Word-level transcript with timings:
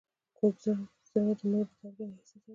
کوږ 0.37 0.55
زړه 1.11 1.33
د 1.39 1.41
نورو 1.51 1.71
درد 1.79 1.99
نه 1.99 2.05
احساسوي 2.19 2.49